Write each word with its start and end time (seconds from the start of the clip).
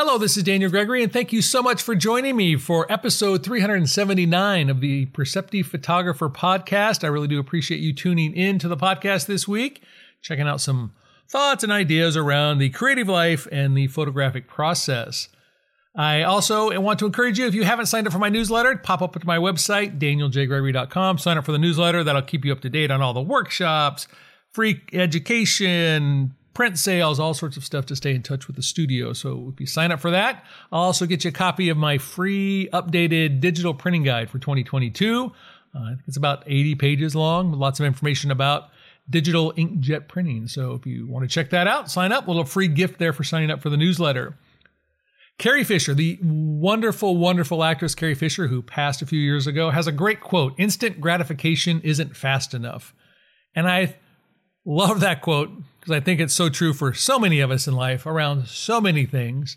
Hello, 0.00 0.16
this 0.16 0.36
is 0.36 0.44
Daniel 0.44 0.70
Gregory, 0.70 1.02
and 1.02 1.12
thank 1.12 1.32
you 1.32 1.42
so 1.42 1.60
much 1.60 1.82
for 1.82 1.96
joining 1.96 2.36
me 2.36 2.54
for 2.54 2.86
episode 2.88 3.42
379 3.42 4.70
of 4.70 4.80
the 4.80 5.06
Perceptive 5.06 5.66
Photographer 5.66 6.28
podcast. 6.28 7.02
I 7.02 7.08
really 7.08 7.26
do 7.26 7.40
appreciate 7.40 7.80
you 7.80 7.92
tuning 7.92 8.32
in 8.32 8.60
to 8.60 8.68
the 8.68 8.76
podcast 8.76 9.26
this 9.26 9.48
week, 9.48 9.82
checking 10.22 10.46
out 10.46 10.60
some 10.60 10.92
thoughts 11.28 11.64
and 11.64 11.72
ideas 11.72 12.16
around 12.16 12.58
the 12.58 12.70
creative 12.70 13.08
life 13.08 13.48
and 13.50 13.76
the 13.76 13.88
photographic 13.88 14.46
process. 14.46 15.30
I 15.96 16.22
also 16.22 16.78
want 16.80 17.00
to 17.00 17.06
encourage 17.06 17.40
you, 17.40 17.48
if 17.48 17.54
you 17.56 17.64
haven't 17.64 17.86
signed 17.86 18.06
up 18.06 18.12
for 18.12 18.20
my 18.20 18.28
newsletter, 18.28 18.76
pop 18.76 19.02
up 19.02 19.14
to 19.14 19.26
my 19.26 19.38
website, 19.38 19.98
danieljgregory.com. 19.98 21.18
Sign 21.18 21.38
up 21.38 21.44
for 21.44 21.50
the 21.50 21.58
newsletter. 21.58 22.04
That'll 22.04 22.22
keep 22.22 22.44
you 22.44 22.52
up 22.52 22.60
to 22.60 22.70
date 22.70 22.92
on 22.92 23.02
all 23.02 23.14
the 23.14 23.20
workshops, 23.20 24.06
free 24.52 24.80
education, 24.92 26.36
print 26.58 26.76
sales, 26.76 27.20
all 27.20 27.34
sorts 27.34 27.56
of 27.56 27.64
stuff 27.64 27.86
to 27.86 27.94
stay 27.94 28.12
in 28.12 28.20
touch 28.20 28.48
with 28.48 28.56
the 28.56 28.62
studio. 28.62 29.12
So 29.12 29.52
if 29.54 29.60
you 29.60 29.66
sign 29.66 29.92
up 29.92 30.00
for 30.00 30.10
that, 30.10 30.44
I'll 30.72 30.82
also 30.82 31.06
get 31.06 31.22
you 31.22 31.28
a 31.28 31.32
copy 31.32 31.68
of 31.68 31.76
my 31.76 31.98
free 31.98 32.68
updated 32.72 33.38
digital 33.38 33.74
printing 33.74 34.02
guide 34.02 34.28
for 34.28 34.40
2022. 34.40 35.32
Uh, 35.72 35.78
I 35.78 35.90
think 35.90 36.00
it's 36.08 36.16
about 36.16 36.42
80 36.48 36.74
pages 36.74 37.14
long, 37.14 37.52
with 37.52 37.60
lots 37.60 37.78
of 37.78 37.86
information 37.86 38.32
about 38.32 38.70
digital 39.08 39.52
inkjet 39.52 40.08
printing. 40.08 40.48
So 40.48 40.72
if 40.72 40.84
you 40.84 41.06
want 41.06 41.22
to 41.22 41.32
check 41.32 41.50
that 41.50 41.68
out, 41.68 41.92
sign 41.92 42.10
up. 42.10 42.26
A 42.26 42.30
little 42.32 42.44
free 42.44 42.66
gift 42.66 42.98
there 42.98 43.12
for 43.12 43.22
signing 43.22 43.52
up 43.52 43.62
for 43.62 43.70
the 43.70 43.76
newsletter. 43.76 44.36
Carrie 45.38 45.62
Fisher, 45.62 45.94
the 45.94 46.18
wonderful, 46.20 47.16
wonderful 47.16 47.62
actress 47.62 47.94
Carrie 47.94 48.16
Fisher, 48.16 48.48
who 48.48 48.62
passed 48.62 49.00
a 49.00 49.06
few 49.06 49.20
years 49.20 49.46
ago, 49.46 49.70
has 49.70 49.86
a 49.86 49.92
great 49.92 50.20
quote 50.20 50.54
Instant 50.58 51.00
gratification 51.00 51.80
isn't 51.82 52.16
fast 52.16 52.52
enough. 52.52 52.96
And 53.54 53.68
I 53.68 53.94
love 54.64 54.98
that 55.00 55.22
quote 55.22 55.50
because 55.88 56.02
I 56.02 56.04
think 56.04 56.20
it's 56.20 56.34
so 56.34 56.50
true 56.50 56.74
for 56.74 56.92
so 56.92 57.18
many 57.18 57.40
of 57.40 57.50
us 57.50 57.66
in 57.66 57.74
life 57.74 58.04
around 58.04 58.46
so 58.46 58.78
many 58.78 59.06
things. 59.06 59.56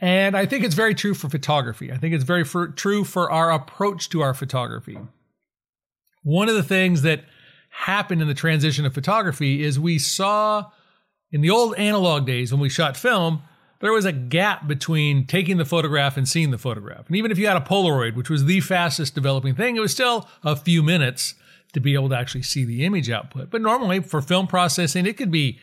And 0.00 0.34
I 0.34 0.46
think 0.46 0.64
it's 0.64 0.74
very 0.74 0.94
true 0.94 1.12
for 1.12 1.28
photography. 1.28 1.92
I 1.92 1.98
think 1.98 2.14
it's 2.14 2.24
very 2.24 2.44
for, 2.44 2.68
true 2.68 3.04
for 3.04 3.30
our 3.30 3.50
approach 3.52 4.08
to 4.10 4.22
our 4.22 4.32
photography. 4.32 4.98
One 6.22 6.48
of 6.48 6.54
the 6.54 6.62
things 6.62 7.02
that 7.02 7.24
happened 7.68 8.22
in 8.22 8.28
the 8.28 8.34
transition 8.34 8.86
of 8.86 8.94
photography 8.94 9.62
is 9.62 9.78
we 9.78 9.98
saw 9.98 10.70
in 11.30 11.42
the 11.42 11.50
old 11.50 11.74
analog 11.76 12.24
days 12.26 12.50
when 12.50 12.60
we 12.60 12.70
shot 12.70 12.96
film, 12.96 13.42
there 13.80 13.92
was 13.92 14.06
a 14.06 14.12
gap 14.12 14.66
between 14.66 15.26
taking 15.26 15.58
the 15.58 15.64
photograph 15.66 16.16
and 16.16 16.26
seeing 16.26 16.50
the 16.50 16.58
photograph. 16.58 17.06
And 17.08 17.16
even 17.16 17.30
if 17.30 17.36
you 17.36 17.46
had 17.46 17.58
a 17.58 17.60
Polaroid, 17.60 18.14
which 18.16 18.30
was 18.30 18.46
the 18.46 18.60
fastest 18.60 19.14
developing 19.14 19.54
thing, 19.54 19.76
it 19.76 19.80
was 19.80 19.92
still 19.92 20.28
a 20.42 20.56
few 20.56 20.82
minutes 20.82 21.34
to 21.72 21.80
be 21.80 21.94
able 21.94 22.08
to 22.08 22.16
actually 22.16 22.42
see 22.42 22.64
the 22.64 22.84
image 22.84 23.10
output. 23.10 23.50
But 23.50 23.62
normally 23.62 24.00
for 24.00 24.22
film 24.22 24.46
processing, 24.46 25.06
it 25.06 25.16
could 25.16 25.30
be 25.30 25.58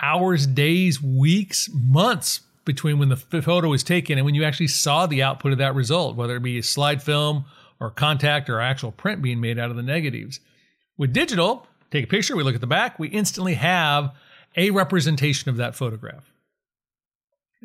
hours, 0.00 0.46
days, 0.46 1.02
weeks, 1.02 1.68
months 1.72 2.40
between 2.64 2.98
when 2.98 3.10
the 3.10 3.16
photo 3.16 3.68
was 3.68 3.82
taken 3.82 4.18
and 4.18 4.24
when 4.24 4.34
you 4.34 4.44
actually 4.44 4.68
saw 4.68 5.06
the 5.06 5.22
output 5.22 5.52
of 5.52 5.58
that 5.58 5.74
result, 5.74 6.16
whether 6.16 6.36
it 6.36 6.42
be 6.42 6.58
a 6.58 6.62
slide 6.62 7.02
film 7.02 7.44
or 7.80 7.90
contact 7.90 8.48
or 8.48 8.60
actual 8.60 8.92
print 8.92 9.20
being 9.20 9.40
made 9.40 9.58
out 9.58 9.70
of 9.70 9.76
the 9.76 9.82
negatives. 9.82 10.40
With 10.96 11.12
digital, 11.12 11.66
take 11.90 12.04
a 12.04 12.06
picture, 12.06 12.36
we 12.36 12.42
look 12.42 12.54
at 12.54 12.60
the 12.60 12.66
back, 12.66 12.98
we 12.98 13.08
instantly 13.08 13.54
have 13.54 14.14
a 14.56 14.70
representation 14.70 15.50
of 15.50 15.56
that 15.56 15.74
photograph. 15.74 16.32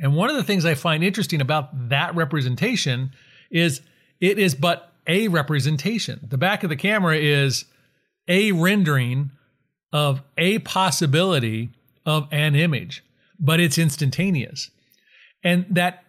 And 0.02 0.16
one 0.16 0.30
of 0.30 0.36
the 0.36 0.44
things 0.44 0.66
I 0.66 0.75
find 0.75 1.03
interesting 1.03 1.42
about 1.42 1.90
that 1.90 2.16
representation 2.16 3.12
is 3.52 3.81
it 4.20 4.40
is 4.40 4.56
but 4.56 4.88
a 5.09 5.27
representation. 5.27 6.19
The 6.29 6.38
back 6.38 6.63
of 6.63 6.69
the 6.69 6.75
camera 6.75 7.17
is 7.17 7.65
a 8.27 8.52
rendering 8.52 9.31
of 9.91 10.21
a 10.38 10.59
possibility 10.59 11.71
of 12.05 12.27
an 12.31 12.55
image, 12.55 13.03
but 13.39 13.59
it's 13.59 13.79
instantaneous. 13.79 14.69
And 15.43 15.66
that 15.71 16.03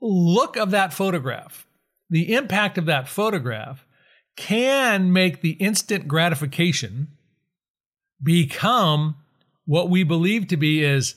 look 0.00 0.56
of 0.56 0.70
that 0.70 0.94
photograph, 0.94 1.66
the 2.08 2.32
impact 2.32 2.78
of 2.78 2.86
that 2.86 3.08
photograph 3.08 3.84
can 4.36 5.12
make 5.12 5.40
the 5.40 5.52
instant 5.52 6.06
gratification 6.06 7.08
become 8.22 9.16
what 9.64 9.90
we 9.90 10.04
believe 10.04 10.46
to 10.48 10.56
be 10.56 10.84
is 10.84 11.16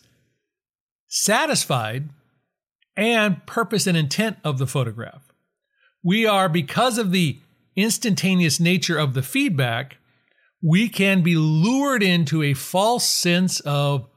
satisfied 1.07 2.09
and 2.97 3.45
purpose 3.45 3.85
and 3.85 3.95
intent 3.95 4.37
of 4.43 4.57
the 4.57 4.67
photograph 4.67 5.32
we 6.03 6.25
are, 6.25 6.49
because 6.49 6.97
of 6.97 7.11
the 7.11 7.39
instantaneous 7.75 8.59
nature 8.59 8.97
of 8.97 9.13
the 9.13 9.23
feedback, 9.23 9.97
we 10.61 10.89
can 10.89 11.21
be 11.21 11.35
lured 11.35 12.03
into 12.03 12.43
a 12.43 12.53
false 12.53 13.05
sense 13.05 13.59
of 13.61 14.07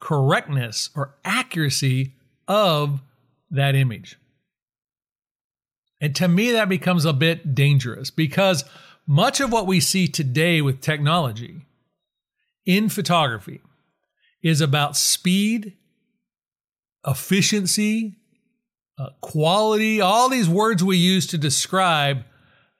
correctness 0.00 0.90
or 0.94 1.14
accuracy 1.24 2.14
of 2.48 3.02
that 3.50 3.74
image. 3.74 4.16
And 6.00 6.14
to 6.16 6.28
me, 6.28 6.52
that 6.52 6.68
becomes 6.68 7.04
a 7.04 7.12
bit 7.12 7.54
dangerous 7.54 8.10
because 8.10 8.64
much 9.06 9.40
of 9.40 9.52
what 9.52 9.66
we 9.66 9.80
see 9.80 10.08
today 10.08 10.60
with 10.60 10.80
technology 10.80 11.66
in 12.64 12.88
photography 12.88 13.62
is 14.42 14.60
about 14.60 14.96
speed, 14.96 15.74
efficiency, 17.06 18.16
uh, 18.98 19.10
quality, 19.20 20.00
all 20.00 20.28
these 20.28 20.48
words 20.48 20.82
we 20.82 20.96
use 20.96 21.26
to 21.28 21.38
describe 21.38 22.24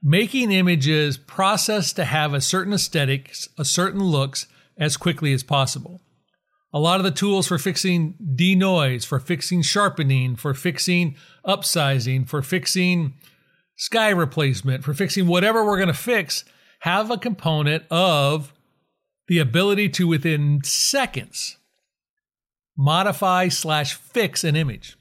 making 0.03 0.53
images 0.53 1.17
processed 1.17 1.97
to 1.97 2.05
have 2.05 2.33
a 2.33 2.41
certain 2.41 2.73
aesthetics, 2.73 3.49
a 3.59 3.65
certain 3.65 4.01
looks 4.01 4.47
as 4.79 4.97
quickly 4.97 5.33
as 5.33 5.43
possible. 5.43 6.01
A 6.73 6.79
lot 6.79 7.01
of 7.01 7.05
the 7.05 7.11
tools 7.11 7.47
for 7.47 7.59
fixing 7.59 8.15
denoise, 8.35 9.05
for 9.05 9.19
fixing 9.19 9.63
sharpening, 9.63 10.37
for 10.37 10.53
fixing 10.53 11.17
upsizing, 11.47 12.29
for 12.29 12.43
fixing 12.43 13.15
sky 13.77 14.11
replacement, 14.11 14.85
for 14.85 14.95
fixing 14.95 15.27
whatever 15.27 15.65
we're 15.65 15.79
going 15.79 15.89
to 15.89 15.95
fix 15.95 16.45
have 16.81 17.11
a 17.11 17.19
component 17.19 17.85
of 17.91 18.53
the 19.29 19.39
ability 19.39 19.89
to 19.89 20.07
within 20.07 20.61
seconds 20.63 21.57
modify 22.77 23.49
slash 23.49 23.95
fix 23.95 24.45
an 24.45 24.55
image 24.55 24.97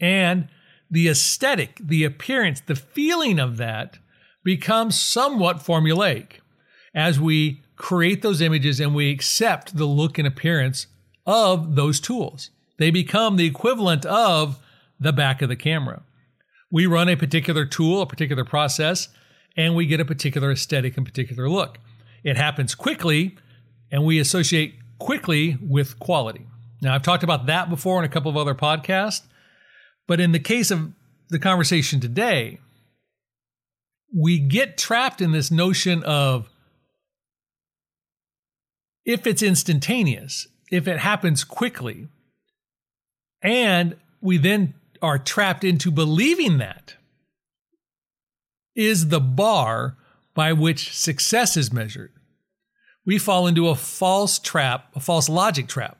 and 0.00 0.48
the 0.90 1.08
aesthetic, 1.08 1.78
the 1.80 2.04
appearance, 2.04 2.60
the 2.60 2.74
feeling 2.74 3.38
of 3.38 3.56
that 3.58 3.98
becomes 4.42 4.98
somewhat 4.98 5.58
formulaic 5.58 6.40
as 6.94 7.20
we 7.20 7.62
create 7.76 8.22
those 8.22 8.40
images 8.40 8.80
and 8.80 8.94
we 8.94 9.10
accept 9.10 9.76
the 9.76 9.84
look 9.84 10.18
and 10.18 10.26
appearance 10.26 10.86
of 11.26 11.76
those 11.76 12.00
tools. 12.00 12.50
They 12.78 12.90
become 12.90 13.36
the 13.36 13.46
equivalent 13.46 14.04
of 14.06 14.58
the 14.98 15.12
back 15.12 15.42
of 15.42 15.48
the 15.48 15.56
camera. 15.56 16.02
We 16.70 16.86
run 16.86 17.08
a 17.08 17.16
particular 17.16 17.64
tool, 17.64 18.02
a 18.02 18.06
particular 18.06 18.44
process, 18.44 19.08
and 19.56 19.74
we 19.74 19.86
get 19.86 20.00
a 20.00 20.04
particular 20.04 20.50
aesthetic 20.52 20.96
and 20.96 21.06
particular 21.06 21.48
look. 21.48 21.78
It 22.22 22.36
happens 22.36 22.74
quickly, 22.74 23.36
and 23.90 24.04
we 24.04 24.18
associate 24.18 24.74
quickly 24.98 25.58
with 25.60 25.98
quality. 25.98 26.46
Now, 26.80 26.94
I've 26.94 27.02
talked 27.02 27.22
about 27.22 27.46
that 27.46 27.68
before 27.68 27.98
in 27.98 28.04
a 28.04 28.12
couple 28.12 28.30
of 28.30 28.36
other 28.36 28.54
podcasts, 28.54 29.22
but 30.06 30.20
in 30.20 30.32
the 30.32 30.38
case 30.38 30.70
of 30.70 30.92
the 31.28 31.38
conversation 31.38 32.00
today, 32.00 32.58
we 34.14 34.38
get 34.38 34.76
trapped 34.76 35.20
in 35.20 35.32
this 35.32 35.50
notion 35.50 36.02
of 36.02 36.48
if 39.04 39.26
it's 39.26 39.42
instantaneous, 39.42 40.48
if 40.70 40.88
it 40.88 40.98
happens 40.98 41.44
quickly, 41.44 42.08
and 43.42 43.96
we 44.20 44.36
then 44.36 44.74
are 45.00 45.18
trapped 45.18 45.64
into 45.64 45.90
believing 45.90 46.58
that 46.58 46.96
is 48.76 49.08
the 49.08 49.20
bar 49.20 49.96
by 50.34 50.52
which 50.52 50.94
success 50.96 51.56
is 51.56 51.72
measured. 51.72 52.12
We 53.06 53.18
fall 53.18 53.46
into 53.46 53.68
a 53.68 53.74
false 53.74 54.38
trap, 54.38 54.88
a 54.94 55.00
false 55.00 55.28
logic 55.28 55.66
trap 55.68 55.98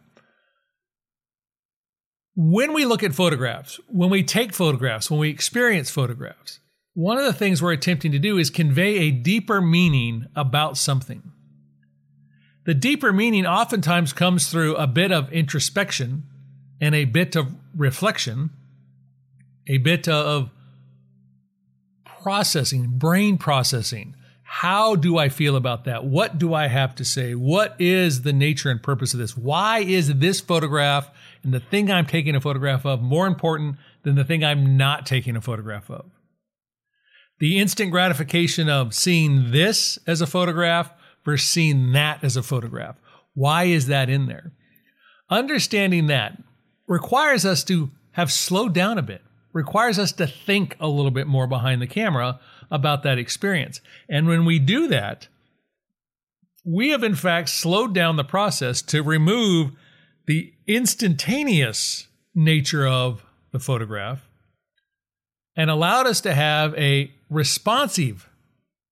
when 2.35 2.73
we 2.73 2.85
look 2.85 3.03
at 3.03 3.15
photographs, 3.15 3.81
when 3.89 4.11
we 4.11 4.23
take 4.23 4.53
photographs, 4.53 5.11
when 5.11 5.21
we 5.21 5.31
experience 5.31 5.91
photographs, 5.91 6.61
one 6.95 7.19
of 7.19 7.25
the 7.25 7.33
things 7.33 7.63
we're 7.63 7.73
attempting 7.73 8.13
to 8.13 8.19
do 8.19 8.39
is 8.39 8.51
convey 8.51 8.99
a 8.99 9.11
deeper 9.11 9.61
meaning 9.61 10.27
about 10.35 10.77
something. 10.77 11.33
The 12.67 12.75
deeper 12.75 13.13
meaning 13.13 13.47
oftentimes 13.47 14.13
comes 14.13 14.49
through 14.49 14.77
a 14.77 14.87
bit 14.87 15.13
of 15.13 15.33
introspection 15.33 16.25
and 16.81 16.95
a 16.95 17.05
bit 17.05 17.37
of 17.37 17.55
reflection, 17.75 18.51
a 19.67 19.79
bit 19.79 20.09
of 20.09 20.51
processing, 22.05 22.99
brain 22.99 23.39
processing. 23.39 24.15
How 24.53 24.97
do 24.97 25.17
I 25.17 25.29
feel 25.29 25.55
about 25.55 25.85
that? 25.85 26.05
What 26.05 26.39
do 26.39 26.55
I 26.55 26.67
have 26.67 26.97
to 26.97 27.05
say? 27.05 27.35
What 27.35 27.77
is 27.79 28.23
the 28.23 28.33
nature 28.33 28.69
and 28.69 28.83
purpose 28.83 29.15
of 29.15 29.21
this? 29.21 29.37
Why 29.37 29.79
is 29.79 30.17
this 30.17 30.41
photograph 30.41 31.09
and 31.43 31.55
the 31.55 31.61
thing 31.61 31.91
I'm 31.91 32.07
taking 32.07 32.35
a 32.35 32.41
photograph 32.41 32.85
of 32.85 33.01
more 33.01 33.27
important 33.27 33.77
than 34.03 34.15
the 34.15 34.25
thing 34.25 34.45
I'm 34.45 34.77
not 34.77 35.07
taking 35.07 35.37
a 35.37 35.41
photograph 35.41 35.91
of. 35.91 36.07
The 37.39 37.59
instant 37.59 37.91
gratification 37.91 38.69
of 38.69 38.95
seeing 38.95 39.51
this 39.51 39.99
as 40.07 40.21
a 40.21 40.27
photograph 40.27 40.93
versus 41.25 41.49
seeing 41.49 41.93
that 41.93 42.23
as 42.23 42.37
a 42.37 42.43
photograph. 42.43 42.97
Why 43.35 43.65
is 43.65 43.87
that 43.87 44.11
in 44.11 44.27
there? 44.27 44.53
Understanding 45.31 46.07
that 46.09 46.37
requires 46.87 47.47
us 47.47 47.65
to 47.65 47.91
have 48.13 48.33
slowed 48.33 48.75
down 48.75 48.99
a 48.99 49.03
bit, 49.03 49.23
requires 49.53 49.99
us 49.99 50.13
to 50.13 50.27
think 50.27 50.77
a 50.81 50.89
little 50.89 51.11
bit 51.11 51.27
more 51.27 51.47
behind 51.47 51.81
the 51.81 51.87
camera 51.87 52.41
about 52.71 53.03
that 53.03 53.19
experience. 53.19 53.81
And 54.09 54.27
when 54.27 54.45
we 54.45 54.59
do 54.59 54.89
that, 54.89 55.29
we 56.65 56.91
have 56.91 57.03
in 57.03 57.15
fact 57.15 57.49
slowed 57.49 57.95
down 57.95 58.17
the 58.17 58.25
process 58.25 58.83
to 58.83 59.03
remove 59.03 59.73
the 60.27 60.53
instantaneous 60.67 62.07
nature 62.35 62.87
of 62.87 63.25
the 63.53 63.59
photograph 63.59 64.29
and 65.57 65.71
allowed 65.71 66.07
us 66.07 66.21
to 66.21 66.35
have 66.35 66.75
a 66.75 67.11
responsive 67.29 68.29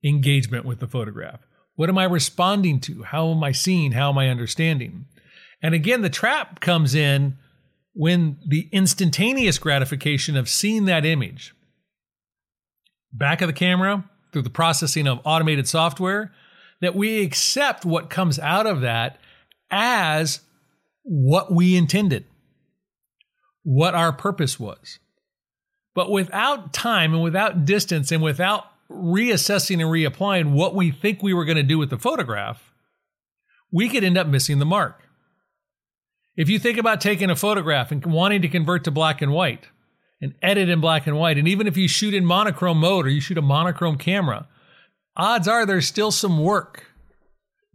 engagement 0.04 0.64
with 0.64 0.80
the 0.80 0.88
photograph. 0.88 1.40
What 1.76 1.88
am 1.88 1.98
I 1.98 2.04
responding 2.04 2.80
to? 2.80 3.04
How 3.04 3.30
am 3.30 3.44
I 3.44 3.52
seeing? 3.52 3.92
How 3.92 4.10
am 4.10 4.18
I 4.18 4.28
understanding? 4.28 5.06
And 5.62 5.74
again, 5.74 6.02
the 6.02 6.10
trap 6.10 6.60
comes 6.60 6.94
in 6.94 7.36
when 7.92 8.38
the 8.46 8.68
instantaneous 8.72 9.58
gratification 9.58 10.36
of 10.36 10.48
seeing 10.48 10.84
that 10.86 11.04
image 11.04 11.54
back 13.18 13.42
of 13.42 13.48
the 13.48 13.52
camera 13.52 14.04
through 14.32 14.42
the 14.42 14.50
processing 14.50 15.06
of 15.06 15.20
automated 15.24 15.68
software 15.68 16.32
that 16.80 16.94
we 16.94 17.22
accept 17.22 17.84
what 17.84 18.10
comes 18.10 18.38
out 18.38 18.66
of 18.66 18.80
that 18.82 19.18
as 19.70 20.40
what 21.02 21.52
we 21.52 21.76
intended, 21.76 22.24
what 23.62 23.94
our 23.94 24.12
purpose 24.12 24.60
was. 24.60 24.98
But 25.94 26.10
without 26.10 26.72
time 26.72 27.12
and 27.12 27.22
without 27.22 27.64
distance 27.64 28.12
and 28.12 28.22
without 28.22 28.66
reassessing 28.90 29.80
and 29.80 29.90
reapplying 29.90 30.52
what 30.52 30.74
we 30.74 30.90
think 30.90 31.22
we 31.22 31.34
were 31.34 31.44
going 31.44 31.56
to 31.56 31.62
do 31.62 31.78
with 31.78 31.90
the 31.90 31.98
photograph, 31.98 32.72
we 33.72 33.88
could 33.88 34.04
end 34.04 34.16
up 34.16 34.26
missing 34.26 34.58
the 34.58 34.64
mark. 34.64 35.02
If 36.36 36.48
you 36.48 36.60
think 36.60 36.78
about 36.78 37.00
taking 37.00 37.30
a 37.30 37.36
photograph 37.36 37.90
and 37.90 38.04
wanting 38.06 38.42
to 38.42 38.48
convert 38.48 38.84
to 38.84 38.92
black 38.92 39.20
and 39.20 39.32
white 39.32 39.66
and 40.20 40.34
edit 40.42 40.68
in 40.68 40.80
black 40.80 41.06
and 41.06 41.16
white, 41.16 41.38
and 41.38 41.48
even 41.48 41.66
if 41.66 41.76
you 41.76 41.88
shoot 41.88 42.14
in 42.14 42.24
monochrome 42.24 42.78
mode 42.78 43.06
or 43.06 43.10
you 43.10 43.20
shoot 43.20 43.38
a 43.38 43.42
monochrome 43.42 43.98
camera, 43.98 44.48
odds 45.16 45.46
are 45.46 45.64
there's 45.64 45.86
still 45.86 46.10
some 46.10 46.42
work 46.42 46.86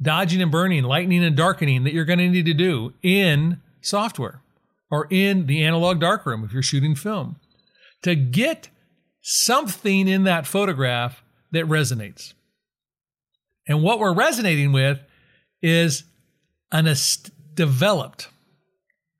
dodging 0.01 0.41
and 0.41 0.51
burning, 0.51 0.83
lightening 0.83 1.23
and 1.23 1.37
darkening 1.37 1.83
that 1.83 1.93
you're 1.93 2.05
going 2.05 2.19
to 2.19 2.27
need 2.27 2.45
to 2.45 2.53
do 2.53 2.93
in 3.01 3.61
software 3.81 4.41
or 4.91 5.07
in 5.09 5.45
the 5.47 5.63
analog 5.63 5.99
darkroom 5.99 6.43
if 6.43 6.51
you're 6.51 6.61
shooting 6.61 6.95
film 6.95 7.37
to 8.01 8.15
get 8.15 8.69
something 9.21 10.07
in 10.07 10.23
that 10.23 10.45
photograph 10.45 11.23
that 11.51 11.65
resonates. 11.65 12.33
And 13.67 13.81
what 13.81 13.99
we're 13.99 14.13
resonating 14.13 14.73
with 14.73 14.99
is 15.61 16.03
an 16.71 16.93
developed 17.53 18.27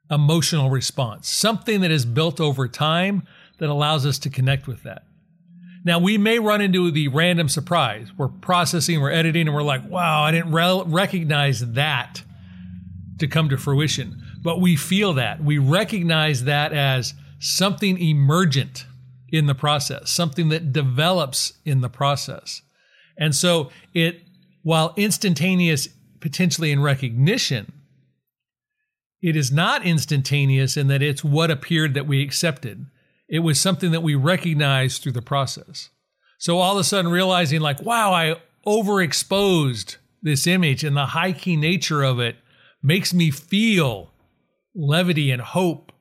emotional 0.10 0.70
response, 0.70 1.30
something 1.30 1.82
that 1.82 1.92
is 1.92 2.06
built 2.06 2.40
over 2.40 2.68
time 2.68 3.28
that 3.60 3.70
allows 3.70 4.06
us 4.06 4.20
to 4.20 4.30
connect 4.30 4.68
with 4.68 4.84
that. 4.84 5.04
Now, 5.86 6.00
we 6.00 6.18
may 6.18 6.40
run 6.40 6.62
into 6.62 6.92
the 6.92 7.10
random 7.10 7.50
surprise. 7.50 8.08
We're 8.18 8.30
processing, 8.30 9.02
we're 9.02 9.12
editing, 9.12 9.48
and 9.48 9.56
we're 9.56 9.64
like, 9.64 9.88
wow, 9.90 10.24
I 10.24 10.32
didn't 10.32 10.52
re- 10.52 10.84
recognize 10.86 11.74
that 11.74 12.24
to 13.20 13.28
come 13.28 13.50
to 13.50 13.58
fruition. 13.58 14.22
But 14.42 14.62
we 14.62 14.76
feel 14.76 15.14
that. 15.14 15.44
We 15.44 15.58
recognize 15.58 16.46
that 16.46 16.74
as 16.74 17.14
something 17.40 17.98
emergent 17.98 18.86
in 19.30 19.46
the 19.46 19.56
process, 19.56 20.10
something 20.10 20.50
that 20.50 20.72
develops 20.72 21.54
in 21.66 21.82
the 21.82 21.90
process. 21.90 22.62
And 23.18 23.36
so 23.36 23.72
it, 23.94 24.22
while 24.62 24.94
instantaneous 24.96 25.90
potentially 26.20 26.72
in 26.72 26.82
recognition, 26.82 27.72
it 29.24 29.38
is 29.38 29.54
not 29.54 29.86
instantaneous 29.86 30.76
in 30.76 30.88
that 30.88 31.02
it's 31.02 31.24
what 31.24 31.50
appeared 31.50 31.94
that 31.94 32.06
we 32.06 32.22
accepted. 32.22 32.86
It 33.30 33.40
was 33.40 33.60
something 33.60 33.92
that 33.92 34.04
we 34.04 34.16
recognized 34.16 35.02
through 35.02 35.14
the 35.14 35.22
process. 35.22 35.90
So 36.40 36.60
all 36.60 36.74
of 36.74 36.82
a 36.82 36.84
sudden 36.84 37.10
realizing, 37.10 37.62
like, 37.62 37.82
wow, 37.82 38.12
I 38.12 38.36
overexposed 38.68 39.96
this 40.22 40.46
image 40.46 40.84
and 40.84 40.98
the 40.98 41.08
high 41.08 41.32
key 41.32 41.56
nature 41.56 42.04
of 42.04 42.20
it 42.20 42.36
makes 42.84 43.14
me 43.14 43.32
feel 43.32 44.12
levity 44.76 45.32
and 45.32 45.42
hope 45.42 45.94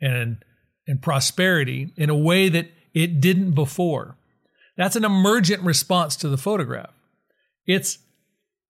and, 0.00 0.42
and 0.86 1.02
prosperity 1.02 1.92
in 1.98 2.08
a 2.08 2.16
way 2.16 2.48
that 2.48 2.70
it 2.94 3.20
didn't 3.20 3.52
before. 3.52 4.16
That's 4.78 4.96
an 4.96 5.04
emergent 5.04 5.62
response 5.62 6.16
to 6.16 6.30
the 6.30 6.38
photograph. 6.38 6.94
It's 7.66 7.98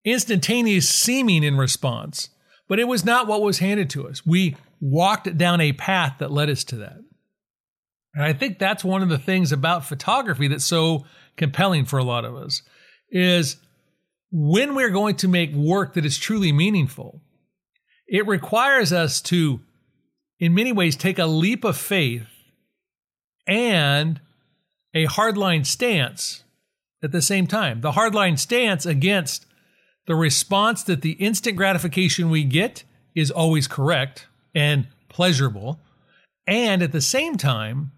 instantaneous 0.04 0.88
seeming 0.88 1.44
in 1.44 1.56
response 1.56 2.30
but 2.70 2.78
it 2.78 2.86
was 2.86 3.04
not 3.04 3.26
what 3.26 3.42
was 3.42 3.58
handed 3.58 3.90
to 3.90 4.06
us. 4.06 4.24
We 4.24 4.56
walked 4.80 5.36
down 5.36 5.60
a 5.60 5.72
path 5.72 6.18
that 6.20 6.30
led 6.30 6.48
us 6.48 6.62
to 6.64 6.76
that. 6.76 6.98
And 8.14 8.24
I 8.24 8.32
think 8.32 8.60
that's 8.60 8.84
one 8.84 9.02
of 9.02 9.08
the 9.08 9.18
things 9.18 9.50
about 9.50 9.84
photography 9.84 10.46
that's 10.46 10.64
so 10.64 11.04
compelling 11.36 11.84
for 11.84 11.98
a 11.98 12.04
lot 12.04 12.24
of 12.24 12.36
us 12.36 12.62
is 13.10 13.56
when 14.30 14.76
we're 14.76 14.90
going 14.90 15.16
to 15.16 15.26
make 15.26 15.52
work 15.52 15.94
that 15.94 16.04
is 16.04 16.16
truly 16.16 16.52
meaningful, 16.52 17.20
it 18.06 18.24
requires 18.28 18.92
us 18.92 19.20
to, 19.22 19.58
in 20.38 20.54
many 20.54 20.70
ways, 20.70 20.94
take 20.94 21.18
a 21.18 21.26
leap 21.26 21.64
of 21.64 21.76
faith 21.76 22.28
and 23.48 24.20
a 24.94 25.08
hardline 25.08 25.66
stance 25.66 26.44
at 27.02 27.10
the 27.10 27.20
same 27.20 27.48
time. 27.48 27.80
The 27.80 27.92
hardline 27.92 28.38
stance 28.38 28.86
against 28.86 29.44
the 30.10 30.16
response 30.16 30.82
that 30.82 31.02
the 31.02 31.12
instant 31.12 31.56
gratification 31.56 32.30
we 32.30 32.42
get 32.42 32.82
is 33.14 33.30
always 33.30 33.68
correct 33.68 34.26
and 34.56 34.88
pleasurable. 35.08 35.78
And 36.48 36.82
at 36.82 36.90
the 36.90 37.00
same 37.00 37.36
time, 37.36 37.92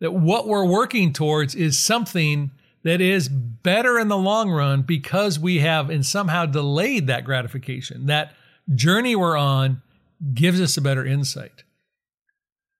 that 0.00 0.12
what 0.12 0.48
we're 0.48 0.64
working 0.64 1.12
towards 1.12 1.54
is 1.54 1.78
something 1.78 2.50
that 2.82 3.02
is 3.02 3.28
better 3.28 3.98
in 3.98 4.08
the 4.08 4.16
long 4.16 4.50
run 4.50 4.80
because 4.80 5.38
we 5.38 5.58
have 5.58 5.90
and 5.90 6.06
somehow 6.06 6.46
delayed 6.46 7.08
that 7.08 7.26
gratification. 7.26 8.06
That 8.06 8.32
journey 8.74 9.14
we're 9.14 9.36
on 9.36 9.82
gives 10.32 10.62
us 10.62 10.78
a 10.78 10.80
better 10.80 11.04
insight. 11.04 11.62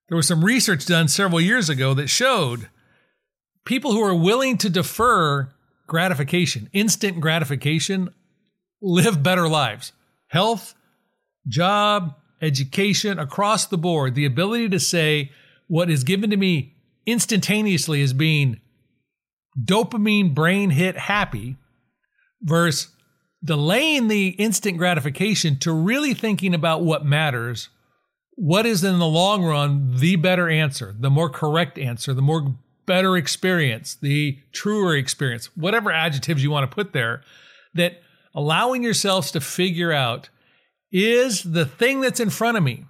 There 0.08 0.16
was 0.16 0.26
some 0.26 0.42
research 0.42 0.86
done 0.86 1.08
several 1.08 1.42
years 1.42 1.68
ago 1.68 1.92
that 1.92 2.08
showed 2.08 2.70
people 3.66 3.92
who 3.92 4.02
are 4.02 4.14
willing 4.14 4.56
to 4.56 4.70
defer 4.70 5.50
gratification, 5.86 6.70
instant 6.72 7.20
gratification, 7.20 8.08
live 8.84 9.22
better 9.22 9.48
lives. 9.48 9.92
Health, 10.28 10.74
job, 11.48 12.14
education, 12.40 13.18
across 13.18 13.66
the 13.66 13.78
board, 13.78 14.14
the 14.14 14.26
ability 14.26 14.68
to 14.68 14.78
say 14.78 15.32
what 15.66 15.90
is 15.90 16.04
given 16.04 16.30
to 16.30 16.36
me 16.36 16.74
instantaneously 17.06 18.02
as 18.02 18.12
being 18.12 18.60
dopamine 19.58 20.34
brain 20.34 20.70
hit 20.70 20.96
happy 20.96 21.56
versus 22.42 22.92
delaying 23.42 24.08
the 24.08 24.28
instant 24.28 24.78
gratification 24.78 25.58
to 25.58 25.72
really 25.72 26.14
thinking 26.14 26.54
about 26.54 26.82
what 26.82 27.04
matters. 27.04 27.68
What 28.36 28.66
is 28.66 28.82
in 28.82 28.98
the 28.98 29.06
long 29.06 29.44
run 29.44 29.96
the 29.98 30.16
better 30.16 30.48
answer, 30.48 30.94
the 30.98 31.10
more 31.10 31.30
correct 31.30 31.78
answer, 31.78 32.12
the 32.12 32.22
more 32.22 32.56
better 32.84 33.16
experience, 33.16 33.94
the 33.94 34.38
truer 34.52 34.96
experience, 34.96 35.50
whatever 35.56 35.92
adjectives 35.92 36.42
you 36.42 36.50
want 36.50 36.68
to 36.68 36.74
put 36.74 36.92
there, 36.92 37.22
that 37.74 38.00
allowing 38.34 38.82
yourselves 38.82 39.30
to 39.30 39.40
figure 39.40 39.92
out 39.92 40.28
is 40.90 41.42
the 41.42 41.66
thing 41.66 42.00
that's 42.00 42.20
in 42.20 42.30
front 42.30 42.56
of 42.56 42.62
me 42.62 42.84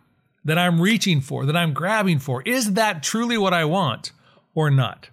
that 0.44 0.58
I'm 0.58 0.80
reaching 0.80 1.20
for, 1.20 1.46
that 1.46 1.56
I'm 1.56 1.72
grabbing 1.72 2.18
for, 2.18 2.42
is 2.42 2.74
that 2.74 3.02
truly 3.02 3.38
what 3.38 3.54
I 3.54 3.64
want 3.64 4.12
or 4.54 4.70
not? 4.70 5.08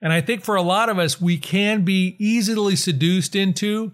And 0.00 0.12
I 0.12 0.20
think 0.20 0.42
for 0.42 0.56
a 0.56 0.62
lot 0.62 0.88
of 0.88 0.98
us, 0.98 1.20
we 1.20 1.38
can 1.38 1.84
be 1.84 2.16
easily 2.18 2.76
seduced 2.76 3.34
into 3.34 3.92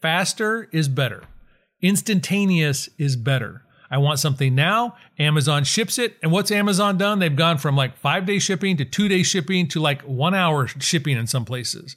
faster 0.00 0.68
is 0.72 0.88
better, 0.88 1.24
instantaneous 1.80 2.88
is 2.98 3.16
better. 3.16 3.62
I 3.92 3.98
want 3.98 4.18
something 4.18 4.54
now. 4.54 4.96
Amazon 5.18 5.64
ships 5.64 5.98
it. 5.98 6.16
And 6.22 6.32
what's 6.32 6.50
Amazon 6.50 6.96
done? 6.96 7.18
They've 7.18 7.36
gone 7.36 7.58
from 7.58 7.76
like 7.76 7.98
five 7.98 8.24
day 8.24 8.38
shipping 8.38 8.78
to 8.78 8.86
two 8.86 9.06
day 9.06 9.22
shipping 9.22 9.68
to 9.68 9.80
like 9.80 10.00
one 10.02 10.34
hour 10.34 10.66
shipping 10.66 11.18
in 11.18 11.26
some 11.26 11.44
places. 11.44 11.96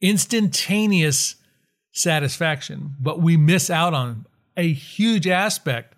Instantaneous 0.00 1.34
satisfaction, 1.92 2.94
but 3.00 3.20
we 3.20 3.36
miss 3.36 3.70
out 3.70 3.94
on 3.94 4.26
a 4.56 4.72
huge 4.72 5.26
aspect 5.26 5.94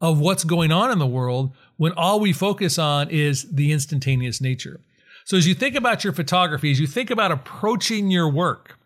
of 0.00 0.20
what's 0.20 0.44
going 0.44 0.70
on 0.70 0.90
in 0.90 0.98
the 0.98 1.06
world 1.06 1.54
when 1.76 1.92
all 1.92 2.20
we 2.20 2.32
focus 2.32 2.78
on 2.78 3.10
is 3.10 3.50
the 3.50 3.72
instantaneous 3.72 4.40
nature. 4.40 4.80
So, 5.24 5.36
as 5.36 5.46
you 5.46 5.54
think 5.54 5.74
about 5.74 6.04
your 6.04 6.12
photography, 6.12 6.70
as 6.70 6.80
you 6.80 6.86
think 6.86 7.10
about 7.10 7.32
approaching 7.32 8.10
your 8.10 8.30
work, 8.30 8.78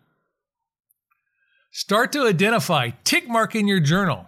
start 1.71 2.11
to 2.13 2.27
identify, 2.27 2.91
tick 3.03 3.27
mark 3.27 3.55
in 3.55 3.67
your 3.67 3.79
journal. 3.79 4.27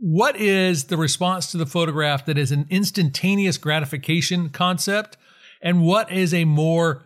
What 0.00 0.36
is 0.36 0.84
the 0.84 0.96
response 0.96 1.50
to 1.52 1.56
the 1.56 1.66
photograph 1.66 2.26
that 2.26 2.38
is 2.38 2.52
an 2.52 2.66
instantaneous 2.68 3.56
gratification 3.58 4.50
concept? 4.50 5.16
And 5.62 5.82
what 5.82 6.12
is 6.12 6.34
a 6.34 6.44
more 6.44 7.02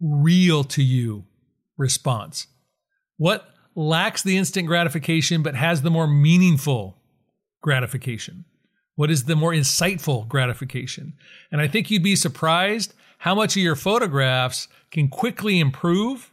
real 0.00 0.62
to 0.64 0.82
you 0.82 1.24
response? 1.76 2.46
What 3.20 3.52
lacks 3.74 4.22
the 4.22 4.38
instant 4.38 4.66
gratification 4.66 5.42
but 5.42 5.54
has 5.54 5.82
the 5.82 5.90
more 5.90 6.06
meaningful 6.06 6.96
gratification? 7.60 8.46
What 8.94 9.10
is 9.10 9.24
the 9.24 9.36
more 9.36 9.52
insightful 9.52 10.26
gratification? 10.26 11.12
And 11.52 11.60
I 11.60 11.68
think 11.68 11.90
you'd 11.90 12.02
be 12.02 12.16
surprised 12.16 12.94
how 13.18 13.34
much 13.34 13.58
of 13.58 13.62
your 13.62 13.76
photographs 13.76 14.68
can 14.90 15.08
quickly 15.08 15.60
improve, 15.60 16.30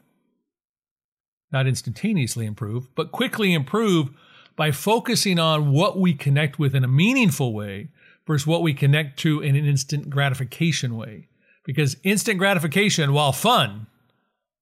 not 1.51 1.67
instantaneously 1.67 2.46
improve, 2.46 2.88
but 2.96 3.12
quickly 3.12 3.53
improve 3.53 4.12
by 4.56 4.72
focusing 4.72 5.39
on 5.39 5.74
what 5.74 6.00
we 6.00 6.13
connect 6.13 6.58
with 6.58 6.74
in 6.74 6.86
a 6.86 6.88
meaningful 6.88 7.53
way 7.53 7.89
versus 8.25 8.48
what 8.48 8.62
we 8.62 8.74
connect 8.74 9.20
to 9.20 9.41
in 9.41 9.58
an 9.58 9.65
instant 9.65 10.10
gratification 10.10 10.96
way. 10.96 11.27
Because 11.65 11.98
instant 12.03 12.39
gratification, 12.39 13.12
while 13.12 13.34
fun, 13.34 13.88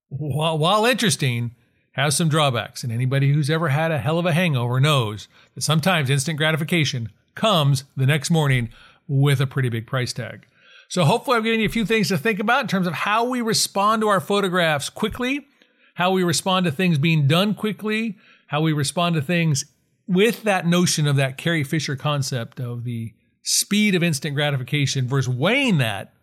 while, 0.10 0.58
while 0.58 0.88
interesting, 0.88 1.52
has 1.96 2.16
some 2.16 2.28
drawbacks. 2.28 2.84
And 2.84 2.92
anybody 2.92 3.32
who's 3.32 3.50
ever 3.50 3.70
had 3.70 3.92
a 3.92 4.00
hell 4.00 4.20
of 4.20 4.26
a 4.26 4.34
hangover 4.34 4.80
knows 4.82 5.30
that 5.56 5.62
sometimes 5.62 6.10
instant 6.10 6.38
gratification 6.38 7.10
comes 7.36 7.86
the 7.96 8.06
next 8.06 8.30
morning 8.30 8.70
with 9.08 9.40
a 9.40 9.48
pretty 9.48 9.70
big 9.70 9.88
price 9.88 10.12
tag. 10.12 10.46
So 10.90 11.06
hopefully, 11.06 11.38
I've 11.38 11.44
given 11.44 11.62
you 11.62 11.66
a 11.66 11.72
few 11.72 11.86
things 11.86 12.10
to 12.10 12.18
think 12.18 12.40
about 12.40 12.62
in 12.62 12.68
terms 12.68 12.86
of 12.86 12.94
how 12.94 13.24
we 13.24 13.42
respond 13.42 14.02
to 14.02 14.10
our 14.10 14.20
photographs 14.20 14.90
quickly, 14.90 15.48
how 15.96 16.12
we 16.12 16.24
respond 16.24 16.66
to 16.66 16.72
things 16.72 16.98
being 16.98 17.28
done 17.28 17.56
quickly, 17.56 18.18
how 18.48 18.62
we 18.62 18.74
respond 18.74 19.16
to 19.16 19.22
things 19.22 19.66
with 20.06 20.44
that 20.44 20.68
notion 20.68 21.08
of 21.08 21.16
that 21.16 21.38
Carrie 21.38 21.64
Fisher 21.64 21.96
concept 21.96 22.60
of 22.60 22.84
the 22.84 23.14
speed 23.42 23.96
of 23.96 24.04
instant 24.04 24.36
gratification 24.36 25.08
versus 25.08 25.34
weighing 25.34 25.78
that 25.78 26.14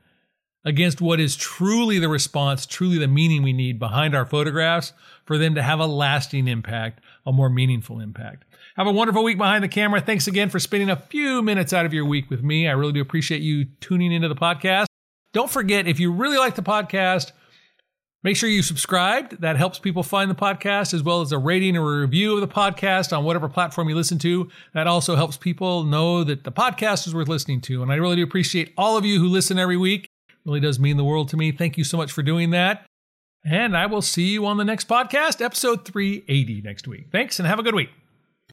against 0.65 1.01
what 1.01 1.21
is 1.21 1.37
truly 1.37 1.99
the 1.99 2.09
response, 2.09 2.67
truly 2.67 2.99
the 2.99 3.09
meaning 3.09 3.43
we 3.43 3.53
need 3.53 3.79
behind 3.79 4.15
our 4.15 4.27
photographs 4.27 4.93
for 5.25 5.39
them 5.39 5.55
to 5.55 5.63
have 5.63 5.81
a 5.81 5.87
lasting 5.87 6.49
impact, 6.49 7.01
a 7.27 7.33
more 7.33 7.51
meaningful 7.51 8.01
impact. 8.01 8.45
Have 8.77 8.87
a 8.87 8.93
wonderful 8.93 9.25
week 9.25 9.39
behind 9.39 9.63
the 9.63 9.69
camera. 9.69 10.01
Thanks 10.01 10.27
again 10.27 10.49
for 10.49 10.59
spending 10.59 10.91
a 10.91 10.97
few 10.97 11.43
minutes 11.43 11.73
out 11.73 11.85
of 11.85 11.93
your 11.93 12.05
week 12.05 12.31
with 12.31 12.43
me. 12.43 12.69
I 12.69 12.73
really 12.73 12.93
do 12.93 13.01
appreciate 13.01 13.43
you 13.43 13.67
tuning 13.81 14.13
into 14.13 14.29
the 14.29 14.35
podcast. 14.35 14.87
Don't 15.33 15.51
forget, 15.51 15.87
if 15.87 15.99
you 15.99 16.13
really 16.13 16.39
like 16.39 16.55
the 16.55 16.63
podcast, 16.63 17.33
Make 18.25 18.37
sure 18.37 18.49
you 18.49 18.63
subscribed. 18.63 19.41
That 19.41 19.57
helps 19.57 19.81
people 19.81 20.05
find 20.05 20.31
the 20.31 20.37
podcast, 20.37 20.95
as 20.95 21.03
well 21.03 21.23
as 21.23 21.33
a 21.33 21.39
rating 21.39 21.77
or 21.77 21.99
a 21.99 22.01
review 22.03 22.35
of 22.35 22.41
the 22.41 22.47
podcast 22.47 23.17
on 23.17 23.25
whatever 23.25 23.49
platform 23.49 23.89
you 23.89 23.97
listen 23.97 24.19
to. 24.21 24.49
That 24.75 24.87
also 24.87 25.17
helps 25.17 25.37
people 25.37 25.83
know 25.83 26.23
that 26.23 26.45
the 26.45 26.53
podcast 26.53 27.09
is 27.09 27.15
worth 27.17 27.29
listening 27.29 27.61
to. 27.63 27.83
And 27.83 27.91
I 27.91 27.97
really 27.97 28.17
do 28.17 28.23
appreciate 28.23 28.73
all 28.79 28.97
of 28.97 29.05
you 29.05 29.19
who 29.19 29.27
listen 29.27 29.59
every 29.59 29.77
week. 29.77 30.09
Really 30.45 30.61
does 30.61 30.79
mean 30.79 30.97
the 30.97 31.05
world 31.05 31.29
to 31.31 31.37
me. 31.37 31.53
Thank 31.53 31.79
you 31.79 31.85
so 31.85 31.97
much 31.97 32.13
for 32.13 32.23
doing 32.23 32.51
that. 32.51 32.87
And 33.45 33.77
I 33.77 33.87
will 33.87 34.03
see 34.03 34.29
you 34.31 34.47
on 34.47 34.57
the 34.57 34.65
next 34.65 34.89
podcast, 34.89 35.41
episode 35.45 35.85
380 35.85 36.63
next 36.63 36.87
week. 36.87 37.07
Thanks 37.11 37.39
and 37.39 37.47
have 37.47 37.59
a 37.59 37.63
good 37.63 37.75
week. 37.75 37.91